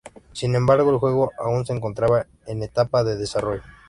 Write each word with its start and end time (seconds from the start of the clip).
Sin 0.33 0.55
embargo, 0.55 0.89
el 0.89 0.97
juego 0.97 1.29
aún 1.37 1.63
se 1.63 1.73
encontraba 1.73 2.25
en 2.47 2.63
etapa 2.63 3.03
de 3.03 3.17
desarrollo. 3.17 3.61